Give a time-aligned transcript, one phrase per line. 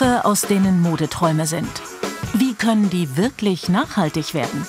[0.00, 1.68] Stoffe, aus denen Modeträume sind.
[2.32, 4.66] Wie können die wirklich nachhaltig werden?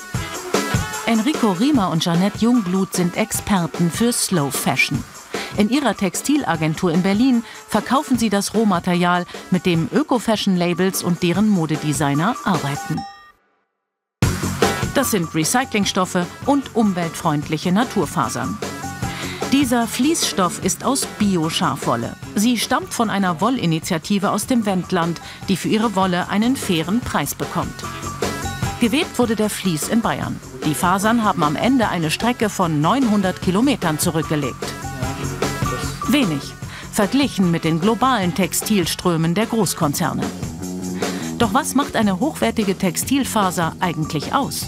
[1.05, 5.01] Enrico Riemer und Janette Jungblut sind Experten für Slow Fashion.
[5.55, 12.35] In ihrer Textilagentur in Berlin verkaufen sie das Rohmaterial, mit dem Öko-Fashion-Labels und deren Modedesigner
[12.43, 12.99] arbeiten.
[14.95, 18.57] Das sind Recyclingstoffe und umweltfreundliche Naturfasern.
[19.51, 22.15] Dieser Fließstoff ist aus Bio-Schafwolle.
[22.35, 25.19] Sie stammt von einer Wollinitiative aus dem Wendland,
[25.49, 27.75] die für ihre Wolle einen fairen Preis bekommt.
[28.79, 30.39] Gewebt wurde der Vlies in Bayern.
[30.65, 34.55] Die Fasern haben am Ende eine Strecke von 900 Kilometern zurückgelegt.
[36.07, 36.53] Wenig,
[36.93, 40.23] verglichen mit den globalen Textilströmen der Großkonzerne.
[41.39, 44.67] Doch was macht eine hochwertige Textilfaser eigentlich aus?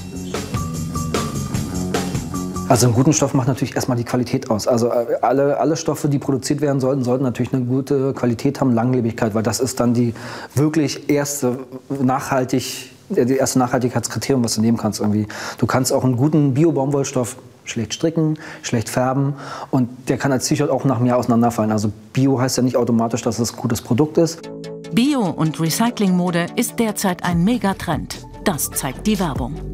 [2.74, 4.68] Also einen guten Stoff macht natürlich erstmal die Qualität aus.
[4.68, 8.74] Also äh, alle, alle Stoffe, die produziert werden sollten, sollten natürlich eine gute Qualität haben,
[8.74, 10.16] Langlebigkeit, weil das ist dann die
[10.56, 15.28] wirklich erste nachhaltig, die erste Nachhaltigkeitskriterium, was du nehmen kannst irgendwie.
[15.60, 19.36] Du kannst auch einen guten Bio-Baumwollstoff schlecht stricken, schlecht färben
[19.70, 21.72] und der kann als T-Shirt auch nach mir auseinanderfallen.
[21.72, 24.50] Also Bio heißt ja nicht automatisch, dass es ein gutes Produkt ist.
[24.92, 28.26] Bio- und Recyclingmode ist derzeit ein Megatrend.
[28.46, 29.73] Das zeigt die Werbung.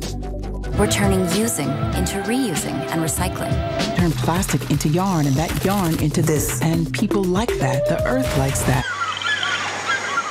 [0.79, 3.51] We're turning using into reusing and recycling.
[3.97, 6.61] Turn plastic into yarn and that yarn into this.
[6.61, 7.85] And people like that.
[7.89, 8.85] The earth likes that.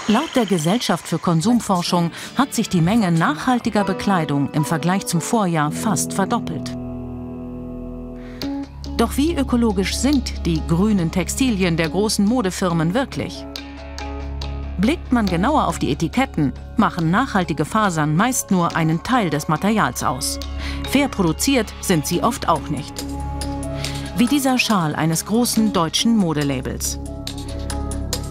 [0.09, 5.71] Laut der Gesellschaft für Konsumforschung hat sich die Menge nachhaltiger Bekleidung im Vergleich zum Vorjahr
[5.71, 6.75] fast verdoppelt.
[8.97, 13.45] Doch wie ökologisch sind die grünen Textilien der großen Modefirmen wirklich?
[14.79, 20.05] Blickt man genauer auf die Etiketten, machen nachhaltige Fasern meist nur einen Teil des Materials
[20.05, 20.39] aus.
[20.89, 23.05] Fair produziert sind sie oft auch nicht.
[24.17, 27.01] Wie dieser Schal eines großen deutschen Modelabels.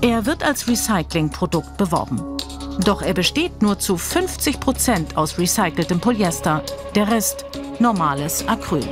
[0.01, 2.21] Er wird als Recyclingprodukt beworben.
[2.83, 6.63] Doch er besteht nur zu 50 Prozent aus recyceltem Polyester,
[6.95, 7.45] der Rest
[7.79, 8.87] normales Acryl.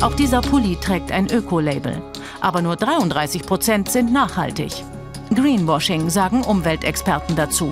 [0.00, 2.02] Auch dieser Pulli trägt ein Öko-Label,
[2.40, 4.84] aber nur 33 Prozent sind nachhaltig.
[5.34, 7.70] Greenwashing, sagen Umweltexperten dazu.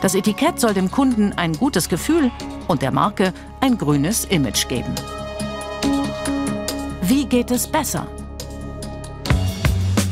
[0.00, 2.30] Das Etikett soll dem Kunden ein gutes Gefühl
[2.68, 4.94] und der Marke ein grünes Image geben.
[7.02, 8.06] Wie geht es besser?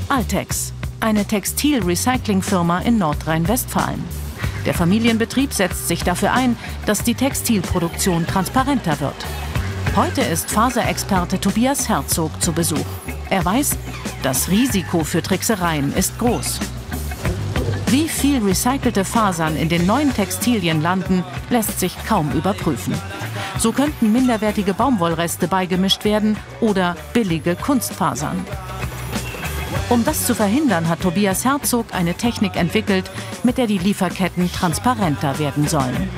[0.09, 4.05] Altex, eine Textil-Recycling-Firma in Nordrhein-Westfalen.
[4.67, 9.15] Der Familienbetrieb setzt sich dafür ein, dass die Textilproduktion transparenter wird.
[9.97, 12.79] Heute ist Faserexperte Tobias Herzog zu Besuch.
[13.29, 13.77] Er weiß,
[14.23, 16.61] das Risiko für Tricksereien ist groß.
[17.91, 22.95] Wie viel recycelte Fasern in den neuen Textilien landen, lässt sich kaum überprüfen.
[23.59, 28.47] So könnten minderwertige Baumwollreste beigemischt werden oder billige Kunstfasern.
[29.89, 33.11] Um das zu verhindern, hat Tobias Herzog eine Technik entwickelt,
[33.43, 36.11] mit der die Lieferketten transparenter werden sollen.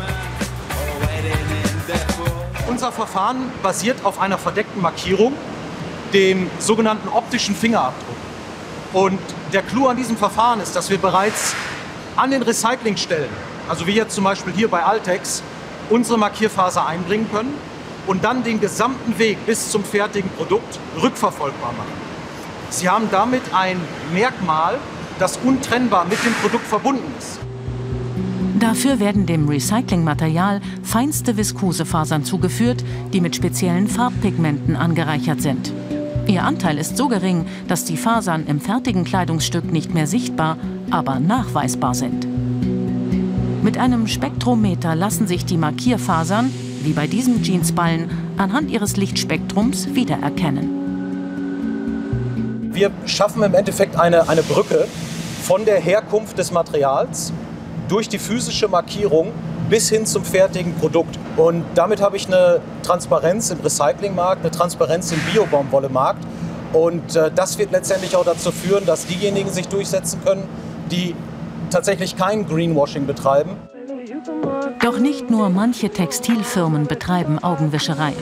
[2.68, 5.32] Unser Verfahren basiert auf einer verdeckten Markierung,
[6.12, 8.16] dem sogenannten optischen Fingerabdruck.
[8.92, 9.20] Und
[9.52, 11.54] der Clou an diesem Verfahren ist, dass wir bereits
[12.16, 13.28] an den Recyclingstellen,
[13.68, 15.42] also wie jetzt zum Beispiel hier bei Altex,
[15.90, 17.54] unsere Markierfaser einbringen können
[18.06, 21.92] und dann den gesamten Weg bis zum fertigen Produkt rückverfolgbar machen.
[22.70, 23.80] Sie haben damit ein
[24.12, 24.78] Merkmal,
[25.18, 27.38] das untrennbar mit dem Produkt verbunden ist.
[28.58, 35.72] Dafür werden dem Recyclingmaterial feinste Viskosefasern zugeführt, die mit speziellen Farbpigmenten angereichert sind.
[36.26, 40.56] Ihr Anteil ist so gering, dass die Fasern im fertigen Kleidungsstück nicht mehr sichtbar,
[40.90, 42.26] aber nachweisbar sind.
[43.62, 46.52] Mit einem Spektrometer lassen sich die Markierfasern,
[46.82, 50.82] wie bei diesem Jeansballen, anhand ihres Lichtspektrums wiedererkennen.
[52.72, 54.86] Wir schaffen im Endeffekt eine, eine Brücke
[55.42, 57.32] von der Herkunft des Materials
[57.88, 59.32] durch die physische Markierung
[59.72, 61.18] bis hin zum fertigen Produkt.
[61.38, 66.22] Und damit habe ich eine Transparenz im Recyclingmarkt, eine Transparenz im Biobaumwollemarkt.
[66.74, 70.46] Und äh, das wird letztendlich auch dazu führen, dass diejenigen sich durchsetzen können,
[70.90, 71.14] die
[71.70, 73.52] tatsächlich kein Greenwashing betreiben.
[74.82, 78.12] Doch nicht nur manche Textilfirmen betreiben Augenwischerei.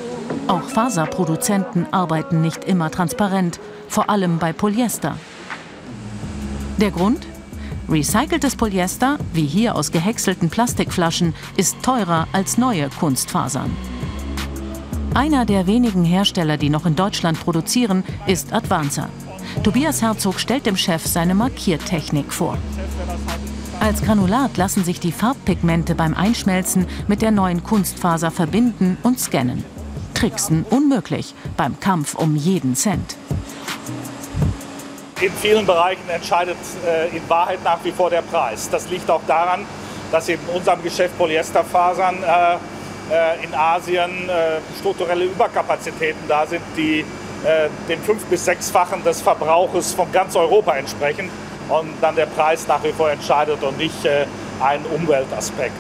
[0.47, 3.59] Auch Faserproduzenten arbeiten nicht immer transparent,
[3.89, 5.17] vor allem bei Polyester.
[6.77, 7.27] Der Grund?
[7.91, 13.77] Recyceltes Polyester, wie hier aus gehäckselten Plastikflaschen, ist teurer als neue Kunstfasern.
[15.13, 19.09] Einer der wenigen Hersteller, die noch in Deutschland produzieren, ist Advanza.
[19.65, 22.57] Tobias Herzog stellt dem Chef seine Markiertechnik vor.
[23.81, 29.65] Als Granulat lassen sich die Farbpigmente beim Einschmelzen mit der neuen Kunstfaser verbinden und scannen.
[30.15, 33.17] Tricksen unmöglich beim Kampf um jeden Cent.
[35.21, 36.57] In vielen Bereichen entscheidet
[36.87, 38.69] äh, in Wahrheit nach wie vor der Preis.
[38.71, 39.67] Das liegt auch daran,
[40.11, 42.55] dass in unserem Geschäft Polyesterfasern äh,
[43.11, 47.01] äh, in Asien äh, strukturelle Überkapazitäten da sind, die
[47.45, 51.31] äh, dem fünf- bis sechsfachen des Verbrauches von ganz Europa entsprechen
[51.69, 54.27] und dann der Preis nach wie vor entscheidet und nicht äh,
[54.61, 55.73] ein Umweltaspekt.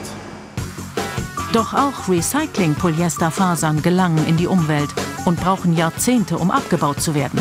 [1.52, 4.90] Doch auch Recycling-Polyesterfasern gelangen in die Umwelt
[5.24, 7.40] und brauchen Jahrzehnte, um abgebaut zu werden.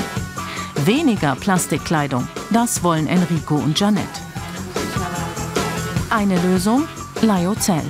[0.86, 4.08] Weniger Plastikkleidung, das wollen Enrico und Janette.
[6.10, 6.88] Eine Lösung?
[7.22, 7.84] Lyocell.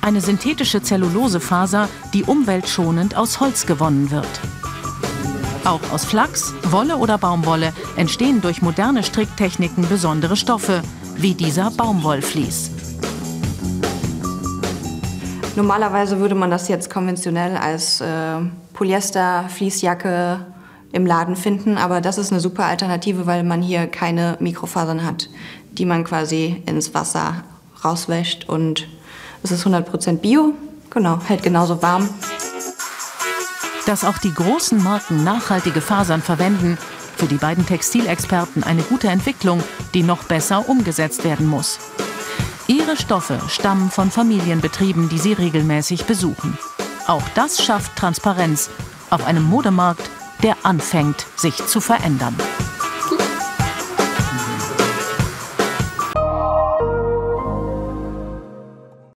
[0.00, 4.28] Eine synthetische Zellulosefaser, die umweltschonend aus Holz gewonnen wird.
[5.64, 10.82] Auch aus Flachs, Wolle oder Baumwolle entstehen durch moderne Stricktechniken besondere Stoffe,
[11.16, 12.72] wie dieser Baumwollvlies.
[15.54, 18.40] Normalerweise würde man das jetzt konventionell als äh,
[18.74, 20.55] Polyester-Fließjacke
[20.96, 25.28] im Laden finden, aber das ist eine super Alternative, weil man hier keine Mikrofasern hat,
[25.72, 27.44] die man quasi ins Wasser
[27.84, 28.88] rauswäscht und
[29.42, 30.54] es ist 100% Bio,
[30.88, 32.08] genau, hält genauso warm.
[33.84, 36.78] Dass auch die großen Marken nachhaltige Fasern verwenden,
[37.16, 39.62] für die beiden Textilexperten eine gute Entwicklung,
[39.94, 41.78] die noch besser umgesetzt werden muss.
[42.68, 46.58] Ihre Stoffe stammen von Familienbetrieben, die sie regelmäßig besuchen.
[47.06, 48.70] Auch das schafft Transparenz
[49.10, 50.10] auf einem Modemarkt,
[50.42, 52.36] der anfängt, sich zu verändern.